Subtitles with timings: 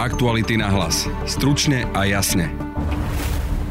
[0.00, 1.04] Aktuality na hlas.
[1.28, 2.48] Stručne a jasne.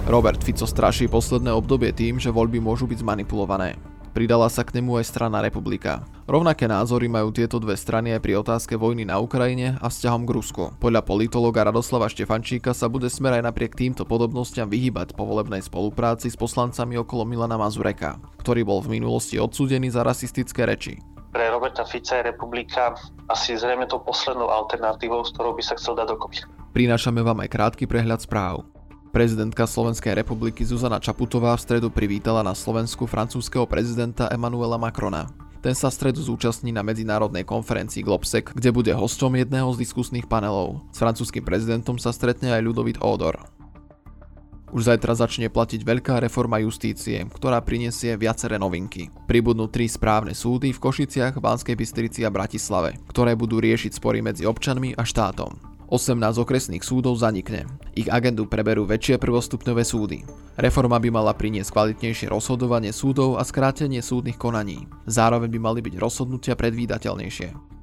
[0.06, 3.74] Robert Fico straší posledné obdobie tým, že voľby môžu byť zmanipulované.
[4.13, 6.06] Pridala sa k nemu aj strana Republika.
[6.29, 10.34] Rovnaké názory majú tieto dve strany aj pri otázke vojny na Ukrajine a vzťahom k
[10.38, 10.63] Rusku.
[10.77, 16.38] Podľa politologa Radoslava Štefančíka sa bude smer aj napriek týmto podobnostiam vyhybať povolebnej spolupráci s
[16.38, 22.20] poslancami okolo Milana Mazureka, ktorý bol v minulosti odsúdený za rasistické reči pre Roberta Fica
[22.20, 22.98] je republika
[23.30, 26.41] asi zrejme tou poslednou alternatívou, s ktorou by sa chcel dať dokopy.
[26.73, 28.66] Prinášame vám aj krátky prehľad správ.
[29.09, 35.34] Prezidentka Slovenskej republiky Zuzana Čaputová v stredu privítala na Slovensku francúzského prezidenta Emmanuela Macrona.
[35.59, 40.30] Ten sa v stredu zúčastní na medzinárodnej konferencii Globsec, kde bude hostom jedného z diskusných
[40.30, 40.86] panelov.
[40.94, 43.59] S francúzským prezidentom sa stretne aj Ludovit Odor.
[44.70, 49.09] Už zajtra začne platiť veľká reforma justície, ktorá prinesie viaceré novinky.
[49.26, 54.45] Pribudnú tri správne súdy v Košiciach, Banskej Bystrici a Bratislave, ktoré budú riešiť spory medzi
[54.45, 55.80] občanmi a štátom.
[55.90, 57.66] 18 okresných súdov zanikne.
[57.98, 60.22] Ich agendu preberú väčšie prvostupňové súdy.
[60.53, 64.86] Reforma by mala priniesť kvalitnejšie rozhodovanie súdov a skrátenie súdnych konaní.
[65.09, 67.78] Zároveň by mali byť rozhodnutia predvídateľnejšie.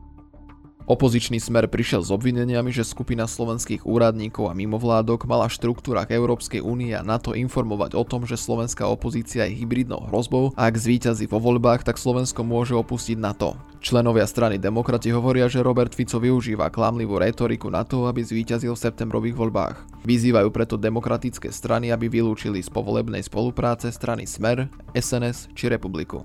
[0.87, 6.63] Opozičný smer prišiel s obvineniami, že skupina slovenských úradníkov a mimovládok mala v štruktúrach Európskej
[6.63, 11.27] únie a NATO informovať o tom, že slovenská opozícia je hybridnou hrozbou a ak zvíťazí
[11.27, 13.59] vo voľbách, tak Slovensko môže opustiť NATO.
[13.83, 18.83] Členovia strany demokrati hovoria, že Robert Fico využíva klamlivú retoriku na to, aby zvíťazil v
[18.87, 20.07] septembrových voľbách.
[20.07, 26.23] Vyzývajú preto demokratické strany, aby vylúčili z povolebnej spolupráce strany Smer, SNS či Republiku.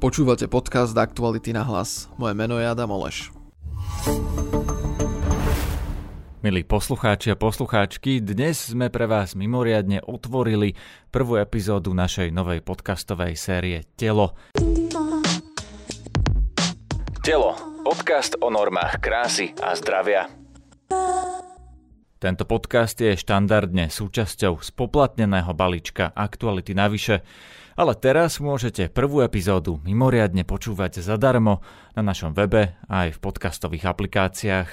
[0.00, 2.08] Počúvate podcast Aktuality na hlas.
[2.16, 3.37] Moje meno je Adam Oleš.
[6.38, 10.78] Milí poslucháči a poslucháčky, dnes sme pre vás mimoriadne otvorili
[11.10, 14.38] prvú epizódu našej novej podcastovej série Telo.
[17.26, 17.58] Telo.
[17.82, 20.30] Podcast o normách krásy a zdravia.
[22.22, 27.26] Tento podcast je štandardne súčasťou spoplatneného balíčka Aktuality navyše,
[27.74, 31.66] ale teraz môžete prvú epizódu mimoriadne počúvať zadarmo
[31.98, 34.70] na našom webe a aj v podcastových aplikáciách.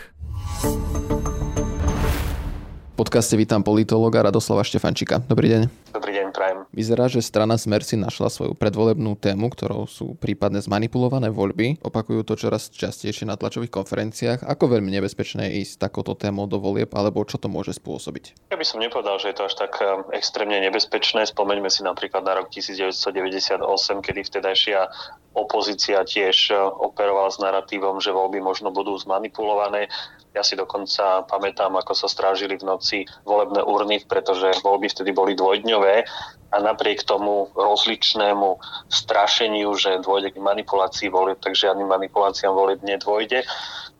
[2.95, 5.19] Podcaste vítam politologa Radoslava Štefančika.
[5.19, 5.61] Dobrý deň.
[5.91, 6.64] Dobrý deň, prajem.
[6.75, 11.79] Vyzerá, že strana Smer si našla svoju predvolebnú tému, ktorou sú prípadne zmanipulované voľby.
[11.79, 14.43] Opakujú to čoraz častejšie na tlačových konferenciách.
[14.43, 18.51] Ako veľmi nebezpečné je ísť takouto témou do volieb, alebo čo to môže spôsobiť?
[18.51, 21.23] Ja by som nepovedal, že je to až tak eh, extrémne nebezpečné.
[21.23, 23.63] Spomeňme si napríklad na rok 1998,
[24.03, 24.91] kedy vtedajšia
[25.31, 29.87] opozícia tiež eh, operovala s narratívom, že voľby možno budú zmanipulované.
[30.35, 35.31] Ja si dokonca pamätám, ako sa strážili v noci volebné urny, pretože voľby vtedy boli
[35.39, 36.03] dvojdňové
[36.51, 43.43] a napriek tomu rozličnému strašeniu, že dôjde k manipulácii volieb, tak žiadnym manipuláciám volieb nedôjde.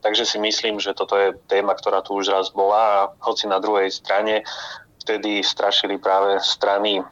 [0.00, 3.58] Takže si myslím, že toto je téma, ktorá tu už raz bola a hoci na
[3.58, 4.46] druhej strane
[5.06, 7.02] vtedy strašili práve strany e,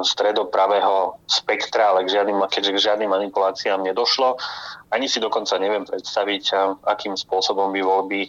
[0.00, 4.40] stredopravého spektra, ale k žiadnym, keďže k žiadnym manipuláciám nedošlo.
[4.88, 6.44] Ani si dokonca neviem predstaviť,
[6.88, 8.20] akým spôsobom by voľby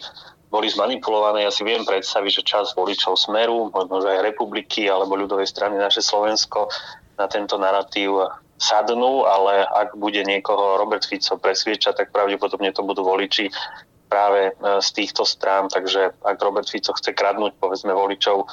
[0.54, 1.42] boli zmanipulované.
[1.42, 5.98] Ja si viem predstaviť, že čas voličov Smeru, možno aj Republiky alebo ľudovej strany naše
[5.98, 6.70] Slovensko
[7.18, 13.02] na tento narratív sadnú, ale ak bude niekoho Robert Fico presviečať, tak pravdepodobne to budú
[13.02, 13.50] voliči
[14.06, 18.46] práve e, z týchto strán, takže ak Robert Fico chce kradnúť povedzme voličov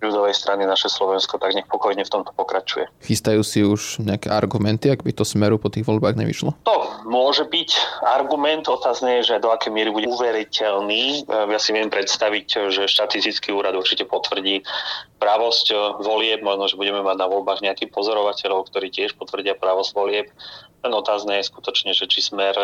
[0.00, 2.88] ľudovej strany naše Slovensko, tak nech pokojne v tomto pokračuje.
[3.04, 6.56] Chystajú si už nejaké argumenty, ak by to smeru po tých voľbách nevyšlo?
[6.64, 11.28] To môže byť argument, otázne je, že do aké miery bude uveriteľný.
[11.28, 14.64] Ja si viem predstaviť, že štatistický úrad určite potvrdí
[15.20, 20.32] pravosť volieb, možno, že budeme mať na voľbách nejakých pozorovateľov, ktorí tiež potvrdia pravosť volieb.
[20.80, 22.56] Len otázne je skutočne, že či smer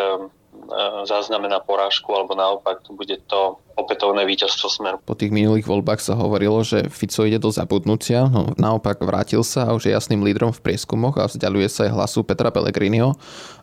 [1.07, 4.97] zaznamená porážku, alebo naopak bude to opätovné víťazstvo Smeru.
[5.05, 9.69] Po tých minulých voľbách sa hovorilo, že Fico ide do zabudnutia, no naopak vrátil sa
[9.69, 13.13] a už je jasným lídrom v prieskumoch a vzdialuje sa aj hlasu Petra Pellegriniho.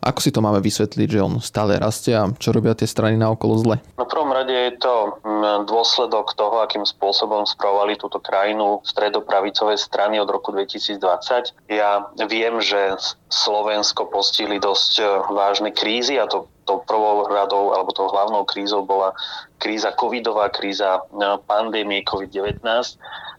[0.00, 3.34] Ako si to máme vysvetliť, že on stále rastie a čo robia tie strany na
[3.34, 3.76] okolo zle?
[3.98, 9.74] No v prvom rade je to mm, dôsledok toho, akým spôsobom spravovali túto krajinu stredopravicové
[9.74, 11.74] strany od roku 2020.
[11.74, 12.94] Ja viem, že
[13.26, 15.04] Slovensko postihli dosť e,
[15.34, 19.12] vážne krízy a to tou prvou radou alebo tou hlavnou krízou bola
[19.60, 21.02] kríza covidová, kríza e,
[21.44, 22.64] pandémie COVID-19,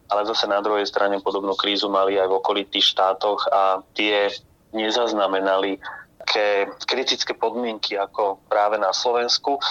[0.09, 4.29] ale zase na druhej strane podobnú krízu mali aj v okolitých štátoch a tie
[4.73, 5.81] nezaznamenali
[6.25, 9.61] také kritické podmienky ako práve na Slovensku.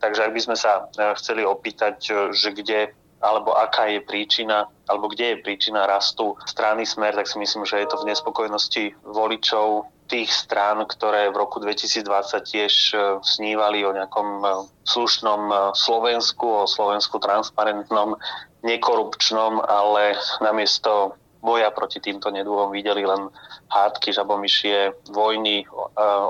[0.00, 4.70] Takže ak by sme sa e, chceli opýtať, e, že kde alebo aká je príčina,
[4.86, 8.84] alebo kde je príčina rastu strany Smer, tak si myslím, že je to v nespokojnosti
[9.02, 12.00] voličov tých strán, ktoré v roku 2020
[12.48, 14.46] tiež e, snívali o nejakom e,
[14.88, 18.16] slušnom e, Slovensku, o Slovensku transparentnom,
[18.64, 23.30] nekorupčnom, ale namiesto boja proti týmto nedôvom videli len
[23.70, 25.64] hádky, žabomyšie, vojny,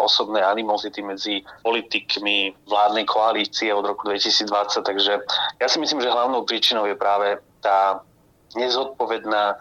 [0.05, 4.85] osobné animozity medzi politikmi vládnej koalície od roku 2020.
[4.85, 5.13] Takže
[5.59, 8.05] ja si myslím, že hlavnou príčinou je práve tá
[8.57, 9.57] nezodpovedná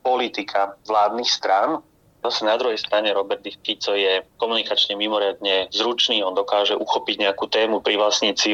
[0.00, 1.82] politika vládnych strán,
[2.26, 7.78] Zase na druhej strane Robert Fico je komunikačne mimoriadne zručný, on dokáže uchopiť nejakú tému,
[7.86, 8.50] privlastniť si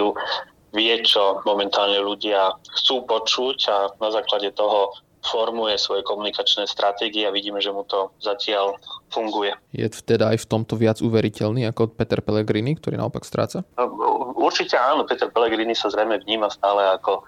[0.77, 4.93] vie, čo momentálne ľudia chcú počuť a na základe toho
[5.23, 8.75] formuje svoje komunikačné stratégie a vidíme, že mu to zatiaľ
[9.09, 9.55] funguje.
[9.71, 13.63] Je teda aj v tomto viac uveriteľný ako Peter Pellegrini, ktorý naopak stráca?
[13.79, 17.23] No, určite áno, Peter Pellegrini sa zrejme vníma stále ako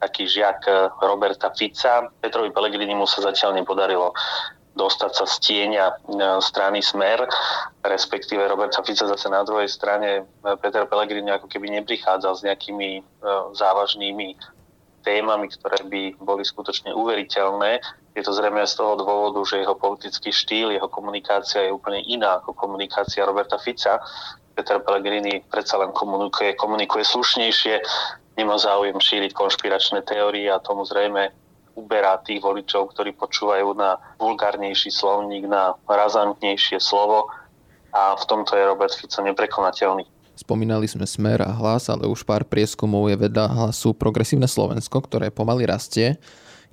[0.00, 0.64] taký žiak
[1.04, 2.08] Roberta Fica.
[2.20, 4.12] Petrovi Pellegrini mu sa zatiaľ nepodarilo
[4.74, 5.94] dostať sa z tieňa e,
[6.42, 7.22] strany Smer,
[7.86, 10.22] respektíve Roberta Fica zase na druhej strane e,
[10.58, 13.06] Peter Pellegrini ako keby neprichádzal s nejakými
[13.54, 14.34] závažnými
[15.04, 17.78] témami, ktoré by boli skutočne uveriteľné.
[18.16, 22.40] Je to zrejme z toho dôvodu, že jeho politický štýl, jeho komunikácia je úplne iná
[22.40, 24.00] ako komunikácia Roberta Fica.
[24.56, 27.74] Peter Pellegrini predsa len komunikuje, komunikuje slušnejšie,
[28.38, 31.34] nemá záujem šíriť konšpiračné teórie a tomu zrejme
[31.74, 37.26] uberá tých voličov, ktorí počúvajú na vulgárnejší slovník, na razantnejšie slovo
[37.90, 40.13] a v tomto je Robert Fico neprekonateľný.
[40.34, 45.30] Spomínali sme smer a hlas, ale už pár prieskumov je veda hlasu Progresívne Slovensko, ktoré
[45.30, 46.18] pomaly rastie.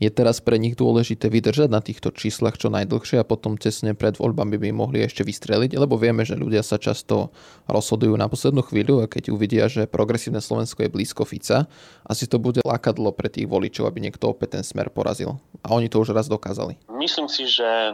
[0.02, 4.18] Je teraz pre nich dôležité vydržať na týchto číslach čo najdlhšie a potom tesne pred
[4.18, 7.30] voľbami by mohli ešte vystreliť, lebo vieme, že ľudia sa často
[7.70, 11.70] rozhodujú na poslednú chvíľu a keď uvidia, že progresívne Slovensko je blízko Fica,
[12.02, 15.38] asi to bude lákadlo pre tých voličov, aby niekto opäť ten smer porazil.
[15.62, 16.82] A oni to už raz dokázali.
[16.90, 17.94] Myslím si, že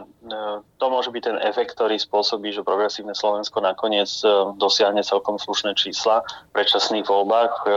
[0.80, 5.76] to môže byť ten efekt, ktorý spôsobí, že progresívne Slovensko nakoniec e, dosiahne celkom slušné
[5.76, 7.68] čísla v predčasných voľbách e,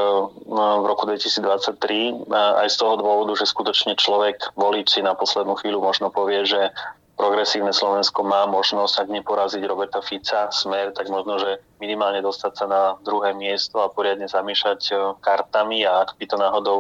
[0.48, 5.58] v roku 2023 aj z toho dôvodu, že skutočne človek človek, volič si na poslednú
[5.58, 6.70] chvíľu možno povie, že
[7.18, 12.66] progresívne Slovensko má možnosť, ak neporaziť Roberta Fica, smer, tak možno, že minimálne dostať sa
[12.70, 14.94] na druhé miesto a poriadne zamýšľať e,
[15.26, 16.80] kartami a ak by to náhodou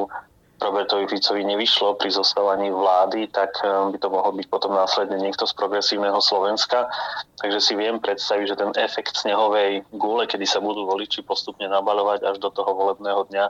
[0.62, 5.50] Robertovi Ficovi nevyšlo pri zostávaní vlády, tak e, by to mohol byť potom následne niekto
[5.50, 6.94] z progresívneho Slovenska.
[7.42, 12.22] Takže si viem predstaviť, že ten efekt snehovej gule, kedy sa budú voliči postupne nabalovať
[12.22, 13.46] až do toho volebného dňa,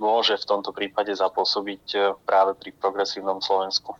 [0.00, 3.92] môže v tomto prípade zapôsobiť e, práve pri progresívnom Slovensku.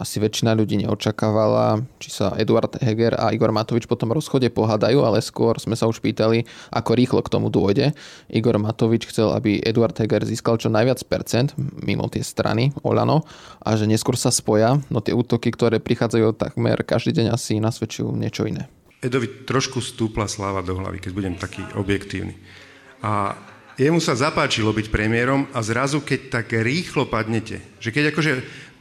[0.00, 5.04] Asi väčšina ľudí neočakávala, či sa Eduard Heger a Igor Matovič po tom rozchode pohádajú,
[5.04, 7.92] ale skôr sme sa už pýtali, ako rýchlo k tomu dôjde.
[8.32, 13.28] Igor Matovič chcel, aby Eduard Heger získal čo najviac percent mimo tie strany Olano
[13.60, 18.16] a že neskôr sa spoja, no tie útoky, ktoré prichádzajú takmer každý deň asi nasvedčujú
[18.16, 18.72] niečo iné.
[19.04, 22.40] Edovi trošku stúpla sláva do hlavy, keď budem taký objektívny.
[23.04, 23.36] A
[23.80, 28.32] jemu sa zapáčilo byť premiérom a zrazu, keď tak rýchlo padnete, že keď akože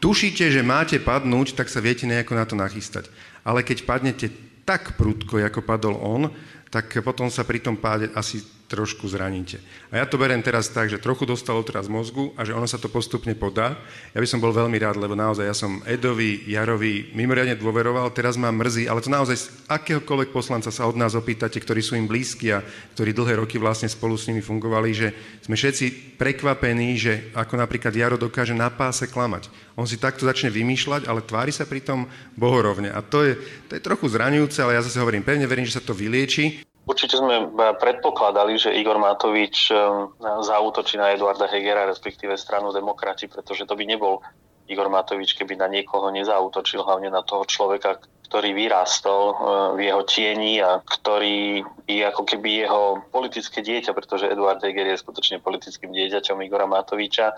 [0.01, 3.07] tušíte, že máte padnúť, tak sa viete nejako na to nachystať.
[3.45, 4.27] Ale keď padnete
[4.65, 6.29] tak prudko, ako padol on,
[6.71, 8.39] tak potom sa pri tom páde asi
[8.71, 9.59] trošku zraníte.
[9.91, 12.79] A ja to beriem teraz tak, že trochu dostalo teraz mozgu a že ono sa
[12.79, 13.75] to postupne podá.
[14.15, 18.39] Ja by som bol veľmi rád, lebo naozaj ja som Edovi, Jarovi mimoriadne dôveroval, teraz
[18.39, 22.07] ma mrzí, ale to naozaj z akéhokoľvek poslanca sa od nás opýtate, ktorí sú im
[22.07, 22.63] blízki a
[22.95, 25.07] ktorí dlhé roky vlastne spolu s nimi fungovali, že
[25.43, 29.51] sme všetci prekvapení, že ako napríklad Jaro dokáže na páse klamať.
[29.75, 32.07] On si takto začne vymýšľať, ale tvári sa pritom
[32.39, 32.93] bohorovne.
[32.93, 33.33] A to je,
[33.67, 36.70] to je trochu zraňujúce, ale ja zase hovorím, pevne verím, že sa to vylieči.
[36.91, 37.47] Určite sme
[37.79, 39.79] predpokladali, že Igor Matovič eh,
[40.19, 44.19] zautočí na Eduarda Hegera, respektíve stranu demokrati, pretože to by nebol
[44.67, 47.95] Igor Matovič, keby na niekoho nezautočil, hlavne na toho človeka,
[48.27, 49.35] ktorý vyrástol eh,
[49.71, 54.99] v jeho tieni a ktorý je ako keby jeho politické dieťa, pretože Eduard Heger je
[54.99, 57.31] skutočne politickým dieťaťom Igora Matoviča.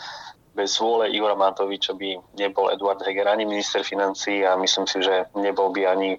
[0.58, 5.30] Bez vôle Igora Matoviča by nebol Eduard Heger ani minister financí a myslím si, že
[5.38, 6.18] nebol by ani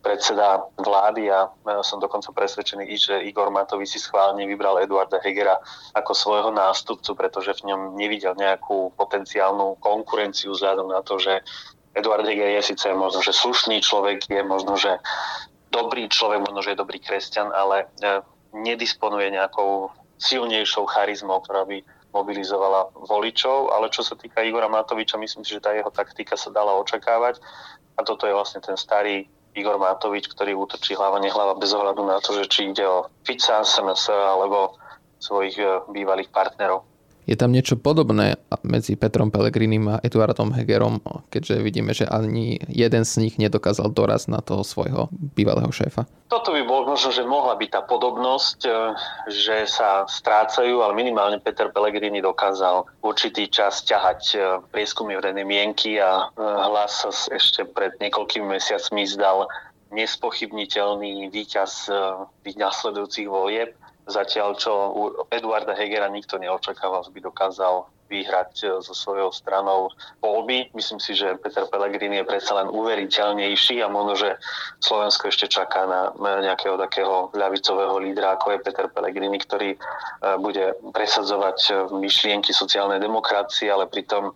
[0.00, 1.52] predseda vlády a
[1.84, 5.60] som dokonca presvedčený, že Igor Matovič si schválne vybral Eduarda Hegera
[5.92, 11.44] ako svojho nástupcu, pretože v ňom nevidel nejakú potenciálnu konkurenciu vzhľadom na to, že
[11.92, 14.96] Eduard Heger je síce možno, že slušný človek, je možno, že
[15.68, 18.24] dobrý človek, možno, že je dobrý kresťan, ale e,
[18.56, 25.46] nedisponuje nejakou silnejšou charizmou, ktorá by mobilizovala voličov, ale čo sa týka Igora Matoviča, myslím
[25.46, 27.38] si, že tá jeho taktika sa dala očakávať.
[27.98, 32.22] A toto je vlastne ten starý Igor Matovič, ktorý útočí hlava nehlava bez ohľadu na
[32.22, 34.78] to, že či ide o Fica, SNS alebo
[35.20, 36.86] svojich e, bývalých partnerov.
[37.28, 40.98] Je tam niečo podobné medzi Petrom Pellegrinim a Eduardom Hegerom,
[41.30, 46.08] keďže vidíme, že ani jeden z nich nedokázal doraz na toho svojho bývalého šéfa?
[46.26, 48.70] Toto by bol možno, že mohla byť tá podobnosť, e,
[49.30, 54.38] že sa strácajú, ale minimálne Peter Pellegrini dokázal určitý čas ťahať e,
[54.74, 59.46] prieskumy verejnej mienky a e, hlas ešte pred niekoľkými mesiacmi zdal
[59.90, 61.90] nespochybniteľný víťaz
[62.46, 63.74] tých nasledujúcich volieb
[64.08, 69.94] Zatiaľ, čo u Eduarda Hegera nikto neočakával, že by dokázal vyhrať e, so svojou stranou
[70.18, 70.74] voľby.
[70.74, 74.30] Myslím si, že Peter Pellegrini je predsa len uveriteľnejší a možno, že
[74.82, 79.78] Slovensko ešte čaká na nejakého takého ľavicového lídra, ako je Peter Pellegrini, ktorý e,
[80.42, 84.34] bude presadzovať e, myšlienky sociálnej demokracie, ale pritom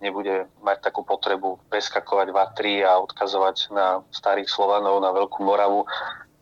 [0.00, 5.84] nebude mať takú potrebu preskakovať vatry a odkazovať na starých Slovanov, na Veľkú Moravu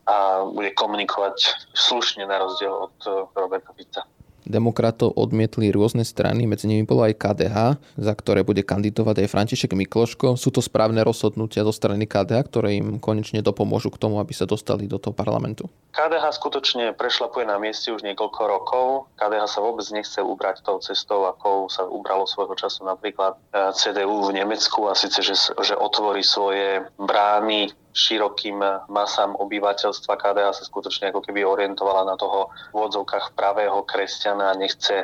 [0.08, 4.08] a bude komunikovať slušne na rozdiel od eh, Roberta Fica
[4.48, 7.56] demokratov odmietli rôzne strany, medzi nimi bolo aj KDH,
[8.00, 10.40] za ktoré bude kandidovať aj František Mikloško.
[10.40, 14.48] Sú to správne rozhodnutia zo strany KDH, ktoré im konečne dopomôžu k tomu, aby sa
[14.48, 15.68] dostali do toho parlamentu?
[15.92, 18.86] KDH skutočne prešlapuje na mieste už niekoľko rokov.
[19.20, 24.32] KDH sa vôbec nechce ubrať tou cestou, ako sa ubralo svojho času napríklad eh, CDU
[24.32, 30.14] v Nemecku a síce, že, že otvorí svoje brány širokým masám obyvateľstva.
[30.14, 35.02] KDH sa skutočne ako keby orientovala na toho v odzovkách pravého kresťana a nechce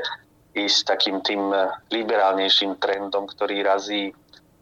[0.54, 1.50] ísť takým tým
[1.90, 4.14] liberálnejším trendom, ktorý razí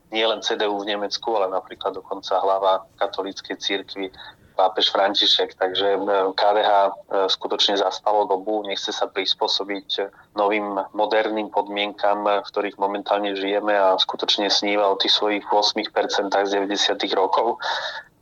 [0.09, 4.09] nielen CDU v Nemecku, ale napríklad dokonca hlava katolíckej církvy
[4.53, 5.97] pápež František, takže
[6.37, 6.91] KDH e,
[7.33, 14.53] skutočne zastalo dobu, nechce sa prispôsobiť novým moderným podmienkam, v ktorých momentálne žijeme a skutočne
[14.53, 15.89] sníva o tých svojich 8%
[16.29, 16.69] z 90.
[17.17, 17.57] rokov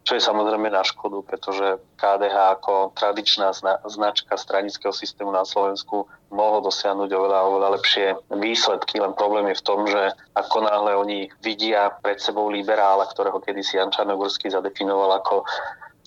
[0.05, 3.53] čo je samozrejme na škodu, pretože KDH ako tradičná
[3.85, 9.67] značka stranického systému na Slovensku mohlo dosiahnuť oveľa, oveľa lepšie výsledky, len problém je v
[9.67, 15.45] tom, že ako náhle oni vidia pred sebou liberála, ktorého kedysi Jan Čarnogorský zadefinoval ako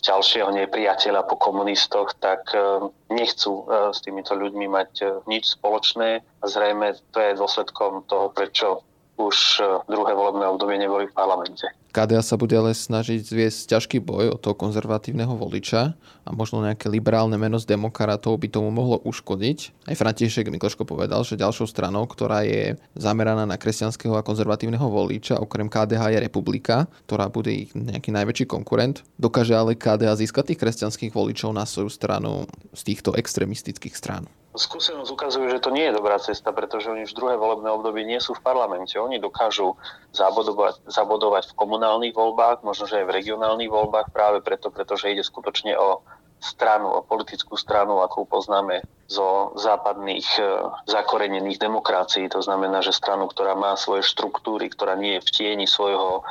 [0.03, 2.59] ďalšieho nepriateľa po komunistoch, tak e,
[3.07, 6.19] nechcú e, s týmito ľuďmi mať e, nič spoločné.
[6.43, 8.83] Zrejme to je dôsledkom toho, prečo
[9.15, 11.69] už druhé volebné obdobie neboli v parlamente.
[11.93, 15.93] KDA sa bude ale snažiť zviesť ťažký boj o toho konzervatívneho voliča
[16.25, 19.85] a možno nejaké liberálne meno z demokratov by tomu mohlo uškodiť.
[19.85, 25.38] Aj František Mikloško povedal, že ďalšou stranou, ktorá je zameraná na kresťanského a konzervatívneho voliča,
[25.38, 29.05] okrem KDH je Republika, ktorá bude ich nejaký najväčší konkurent.
[29.21, 34.25] Dokáže ale KDH získať tých kresťanských voličov na svoju stranu z týchto extremistických strán.
[34.53, 38.22] Skúsenosť ukazuje, že to nie je dobrá cesta, pretože oni už druhé volebné obdobie nie
[38.22, 38.93] sú v parlamente.
[39.01, 39.74] Oni dokážu
[40.13, 45.25] zabodovať, zabodovať v komunálnych voľbách, možno že aj v regionálnych voľbách práve preto, pretože ide
[45.25, 46.05] skutočne o
[46.38, 50.43] stranu, o politickú stranu, akú poznáme zo západných e,
[50.91, 52.27] zakorenených demokrácií.
[52.29, 56.22] To znamená, že stranu, ktorá má svoje štruktúry, ktorá nie je v tieni svojho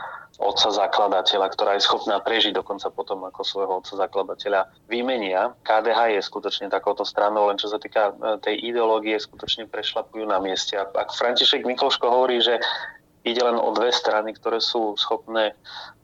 [0.40, 5.52] otca zakladateľa, ktorá je schopná prežiť dokonca potom, ako svojho otca zakladateľa vymenia.
[5.60, 10.40] KDH je skutočne takouto stranou, len čo sa týka e, tej ideológie, skutočne prešlapujú na
[10.40, 10.78] mieste.
[10.80, 12.56] Ak František Mikloško hovorí, že
[13.28, 15.52] ide len o dve strany, ktoré sú schopné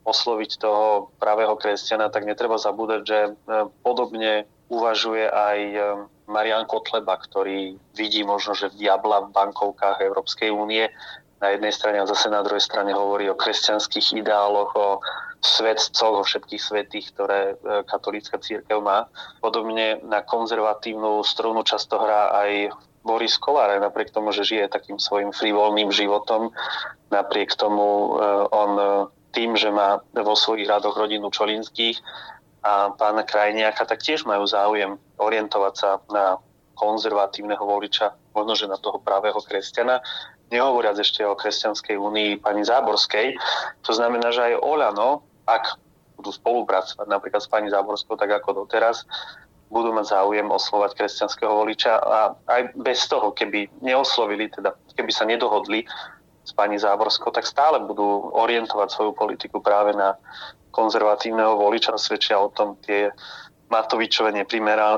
[0.05, 3.31] osloviť toho pravého kresťana, tak netreba zabúdať, že e,
[3.81, 5.79] podobne uvažuje aj e,
[6.29, 10.85] Marian Kotleba, ktorý vidí možno, že diabla v bankovkách Európskej únie
[11.39, 14.99] na jednej strane a zase na druhej strane hovorí o kresťanských ideáloch, o
[15.39, 19.07] svetcoch, o všetkých svetých, ktoré e, katolícka církev má.
[19.39, 22.75] Podobne na konzervatívnu strunu často hrá aj
[23.07, 26.51] Boris Kolár, aj napriek tomu, že žije takým svojim frivolným životom,
[27.07, 28.87] napriek tomu e, on e,
[29.31, 32.03] tým, že má vo svojich radoch rodinu Čolinských
[32.59, 36.35] a pána Krajniaka, tak tiež majú záujem orientovať sa na
[36.75, 40.03] konzervatívneho voliča, možno, že na toho pravého kresťana
[40.49, 43.37] nehovoriac ešte o Kresťanskej únii pani Záborskej.
[43.85, 45.77] To znamená, že aj Oľano, ak
[46.19, 49.07] budú spolupracovať napríklad s pani Záborskou, tak ako doteraz,
[49.69, 55.29] budú mať záujem oslovať kresťanského voliča a aj bez toho, keby neoslovili, teda keby sa
[55.29, 55.85] nedohodli
[56.41, 60.17] s pani Záborskou, tak stále budú orientovať svoju politiku práve na
[60.73, 61.93] konzervatívneho voliča.
[62.01, 63.13] Svedčia o tom tie
[63.69, 64.33] Matovičové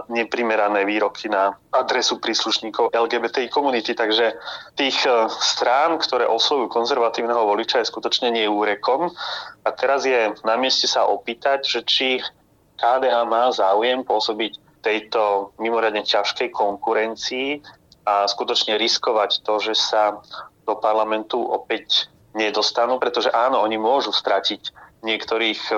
[0.08, 3.92] neprimerané výroky na adresu príslušníkov LGBTI komunity.
[3.92, 4.40] Takže
[4.80, 9.12] tých e, strán, ktoré oslovujú konzervatívneho voliča je skutočne neúrekom.
[9.68, 12.08] A teraz je na mieste sa opýtať, že či
[12.80, 17.62] KDH má záujem pôsobiť tejto mimoriadne ťažkej konkurencii
[18.08, 20.18] a skutočne riskovať to, že sa
[20.66, 24.74] do parlamentu opäť nedostanú, pretože áno, oni môžu stratiť
[25.04, 25.76] niektorých e,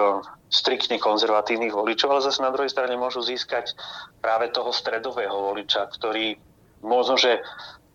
[0.53, 3.73] striktne konzervatívnych voličov, ale zase na druhej strane môžu získať
[4.21, 6.37] práve toho stredového voliča, ktorý
[6.85, 7.41] možno, že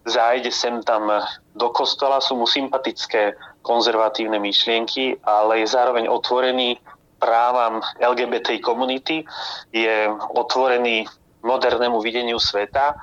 [0.03, 1.07] zájde sem tam
[1.55, 6.83] do kostola, sú mu sympatické konzervatívne myšlienky, ale je zároveň otvorený
[7.23, 9.23] právam LGBT komunity,
[9.71, 11.07] je otvorený
[11.47, 12.99] modernému videniu sveta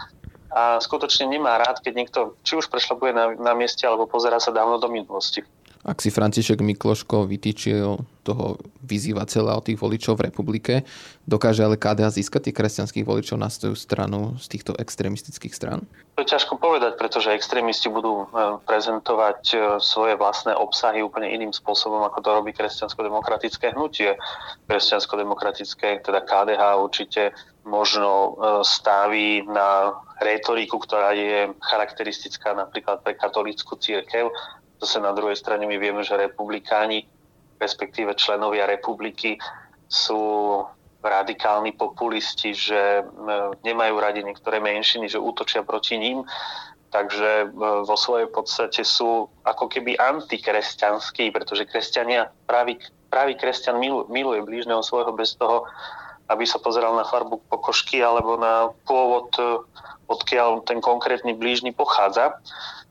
[0.51, 4.55] a skutočne nemá rád, keď niekto či už prešlapuje na, na mieste alebo pozera sa
[4.55, 5.43] dávno do minulosti.
[5.85, 10.73] Ak si František Mikloško vytýčil toho vyzývateľa od tých voličov v republike,
[11.29, 15.85] dokáže ale KDH získať tých kresťanských voličov na svoju stranu z týchto extrémistických strán?
[16.17, 21.53] To je ťažko povedať, pretože extrémisti budú e, prezentovať e, svoje vlastné obsahy úplne iným
[21.53, 24.17] spôsobom, ako to robí kresťansko-demokratické hnutie.
[24.65, 28.31] Kresťansko-demokratické, teda KDH určite možno e,
[28.65, 34.33] staví na retoriku, ktorá je charakteristická napríklad pre katolickú církev,
[34.82, 37.08] Zase na druhej strane my vieme, že republikáni,
[37.62, 39.39] respektíve členovia republiky,
[39.88, 40.60] sú
[41.05, 43.05] radikálni populisti, že
[43.62, 46.25] nemajú radi niektoré menšiny, že útočia proti ním.
[46.89, 47.51] Takže
[47.86, 52.79] vo svojej podstate sú ako keby antikresťanskí, pretože kresťania, pravý,
[53.12, 53.77] pravý kresťan
[54.08, 55.67] miluje blížneho svojho bez toho,
[56.32, 59.29] aby sa pozeral na farbu pokožky alebo na pôvod,
[60.10, 62.34] odkiaľ ten konkrétny blížny pochádza.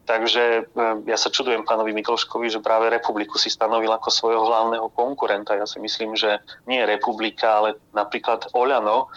[0.04, 4.92] Takže e, ja sa čudujem pánovi Mikloškovi, že práve republiku si stanovil ako svojho hlavného
[4.92, 5.56] konkurenta.
[5.56, 9.08] Ja si myslím, že nie republika, ale napríklad Oľano,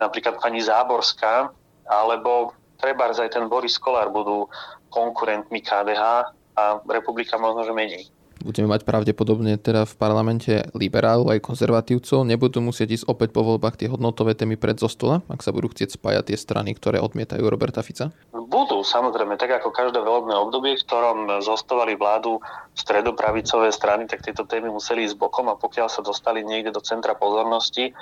[0.00, 1.52] napríklad pani Záborská,
[1.84, 4.48] alebo treba aj ten Boris Kolár budú
[4.88, 8.08] konkurentmi KDH a republika možno, že menej
[8.40, 13.76] budeme mať pravdepodobne teda v parlamente liberálov aj konzervatívcov, nebudú musieť ísť opäť po voľbách
[13.80, 17.84] tie hodnotové témy pred zostola, ak sa budú chcieť spájať tie strany, ktoré odmietajú Roberta
[17.84, 18.10] Fica?
[18.32, 22.42] Budú, samozrejme, tak ako každé volebné obdobie, v ktorom zostovali vládu
[22.74, 27.14] stredopravicové strany, tak tieto témy museli ísť bokom a pokiaľ sa dostali niekde do centra
[27.14, 27.94] pozornosti,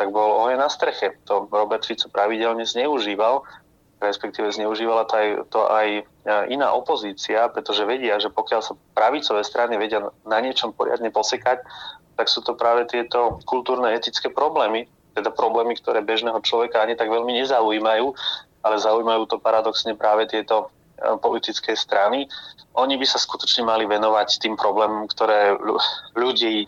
[0.00, 1.14] tak bol oheň na streche.
[1.30, 3.46] To Robert Fico pravidelne zneužíval
[4.02, 6.02] respektíve zneužívala to aj, to aj e,
[6.50, 11.62] iná opozícia, pretože vedia, že pokiaľ sa pravicové strany vedia na niečom poriadne posekať,
[12.18, 17.08] tak sú to práve tieto kultúrne etické problémy, teda problémy, ktoré bežného človeka ani tak
[17.08, 18.06] veľmi nezaujímajú,
[18.66, 20.68] ale zaujímajú to paradoxne práve tieto
[20.98, 22.26] e, politické strany.
[22.74, 25.54] Oni by sa skutočne mali venovať tým problémom, ktoré
[26.18, 26.66] ľudí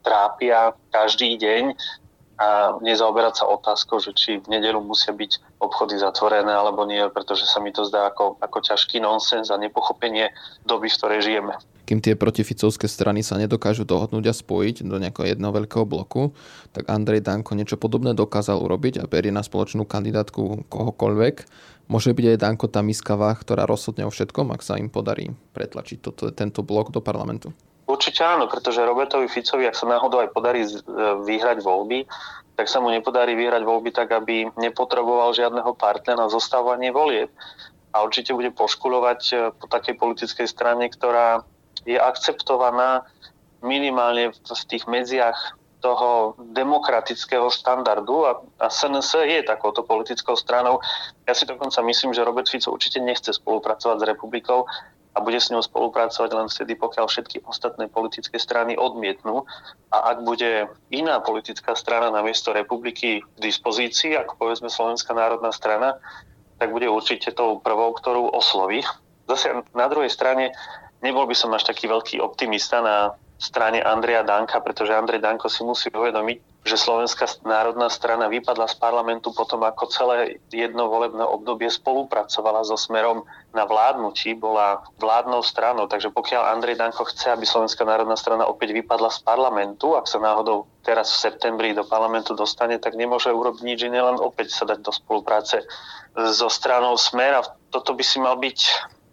[0.00, 1.76] trápia každý deň
[2.40, 7.44] a nezaoberať sa otázkou, že či v nedelu musia byť obchody zatvorené alebo nie, pretože
[7.44, 10.32] sa mi to zdá ako, ako ťažký nonsens a nepochopenie
[10.64, 11.52] doby, v ktorej žijeme.
[11.84, 16.32] Kým tie protificovské strany sa nedokážu dohodnúť a spojiť do nejakého jedného veľkého bloku,
[16.72, 21.44] tak Andrej Danko niečo podobné dokázal urobiť a berie na spoločnú kandidátku kohokoľvek.
[21.92, 25.98] Môže byť aj Danko tá miskavá, ktorá rozhodne o všetkom, ak sa im podarí pretlačiť
[26.00, 27.52] toto, tento blok do parlamentu.
[28.00, 30.72] Určite áno, pretože Robertovi Ficovi, ak sa náhodou aj podarí e,
[31.20, 32.08] vyhrať voľby,
[32.56, 37.28] tak sa mu nepodarí vyhrať voľby tak, aby nepotreboval žiadneho partnera na zostávanie volieb.
[37.92, 41.44] A určite bude poškulovať e, po takej politickej strane, ktorá
[41.84, 43.04] je akceptovaná
[43.60, 48.32] minimálne v tých medziach toho demokratického štandardu a,
[48.64, 50.80] a SNS je takouto politickou stranou.
[51.28, 54.64] Ja si dokonca myslím, že Robert Fico určite nechce spolupracovať s republikou,
[55.10, 59.42] a bude s ňou spolupracovať len vtedy, pokiaľ všetky ostatné politické strany odmietnú.
[59.90, 65.50] A ak bude iná politická strana na miesto republiky k dispozícii, ako povedzme Slovenská národná
[65.50, 65.98] strana,
[66.62, 68.86] tak bude určite tou prvou, ktorú osloví.
[69.26, 70.54] Zase na druhej strane
[71.02, 75.64] nebol by som až taký veľký optimista na strane Andreja Danka, pretože Andrej Danko si
[75.64, 81.72] musí uvedomiť, že Slovenská národná strana vypadla z parlamentu potom, ako celé jedno volebné obdobie
[81.72, 83.24] spolupracovala so smerom
[83.56, 85.88] na vládnutí, bola vládnou stranou.
[85.88, 90.20] Takže pokiaľ Andrej Danko chce, aby Slovenská národná strana opäť vypadla z parlamentu, ak sa
[90.20, 94.68] náhodou teraz v septembri do parlamentu dostane, tak nemôže urobiť nič iné, len opäť sa
[94.68, 95.64] dať do spolupráce
[96.12, 97.40] so stranou Smer.
[97.40, 97.42] A
[97.72, 98.58] toto by si mal byť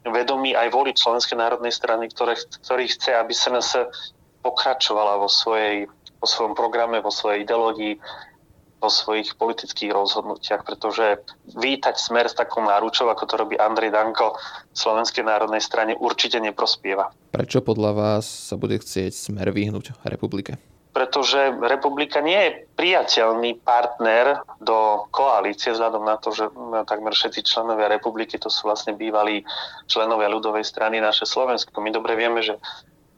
[0.04, 3.88] vedomý aj voliť Slovenskej národnej strany, ktoré, ktorý chce, aby SNS
[4.44, 7.98] pokračovala vo svojej vo svojom programe, vo svojej ideológii,
[8.78, 14.38] vo svojich politických rozhodnutiach, pretože vítať smer s takou náručou, ako to robí Andrej Danko
[14.70, 17.10] v Slovenskej národnej strane, určite neprospieva.
[17.34, 20.62] Prečo podľa vás sa bude chcieť smer vyhnúť republike?
[20.98, 26.50] pretože republika nie je priateľný partner do koalície, vzhľadom na to, že
[26.90, 29.46] takmer všetci členovia republiky to sú vlastne bývalí
[29.86, 31.86] členovia ľudovej strany naše Slovensko.
[31.86, 32.58] My dobre vieme, že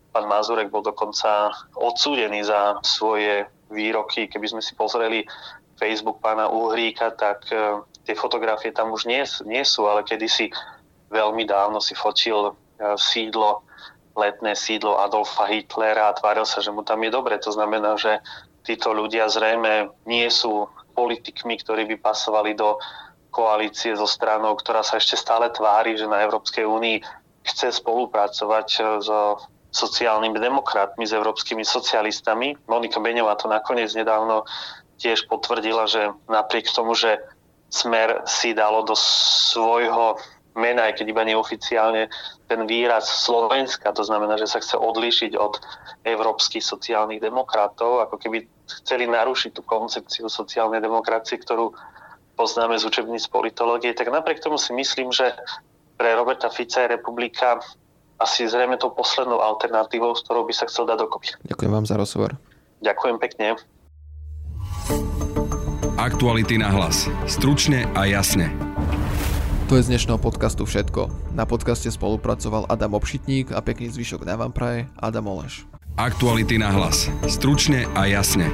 [0.10, 4.26] Pán Mazurek bol dokonca odsúdený za svoje výroky.
[4.26, 5.26] Keby sme si pozreli
[5.78, 10.52] Facebook pána Uhríka, tak e, tie fotografie tam už nie, nie sú, ale kedysi
[11.14, 12.54] veľmi dávno si fotil e,
[12.98, 13.64] sídlo,
[14.18, 17.38] letné sídlo Adolfa Hitlera a tváril sa, že mu tam je dobre.
[17.40, 18.20] To znamená, že
[18.68, 20.68] títo ľudia zrejme nie sú
[20.98, 22.76] politikmi, ktorí by pasovali do
[23.30, 26.98] koalície so stranou, ktorá sa ešte stále tvári, že na Európskej únii
[27.46, 28.68] chce spolupracovať
[29.00, 29.40] so
[29.70, 32.58] sociálnymi demokratmi, s európskymi socialistami.
[32.66, 34.46] Monika Beňová to nakoniec nedávno
[34.98, 37.22] tiež potvrdila, že napriek tomu, že
[37.70, 40.18] Smer si dalo do svojho
[40.58, 42.10] mena, aj keď iba neoficiálne,
[42.50, 45.62] ten výraz Slovenska, to znamená, že sa chce odlíšiť od
[46.02, 48.50] európskych sociálnych demokratov, ako keby
[48.82, 51.78] chceli narušiť tú koncepciu sociálnej demokracie, ktorú
[52.34, 55.30] poznáme z učebníc politológie, tak napriek tomu si myslím, že
[56.00, 57.62] pre Roberta Fica je republika
[58.20, 61.34] asi zrejme tou poslednou alternatívou, s ktorou by sa chcel dať dokopy.
[61.48, 62.36] Ďakujem vám za rozhovor.
[62.84, 63.56] Ďakujem pekne.
[66.00, 67.08] Aktuality na hlas.
[67.28, 68.52] Stručne a jasne.
[69.68, 71.32] To je z dnešného podcastu všetko.
[71.36, 75.68] Na podcaste spolupracoval Adam Obšitník a pekný zvyšok na vám praje Adam Oleš.
[76.00, 77.12] Aktuality na hlas.
[77.28, 78.48] Stručne a jasne.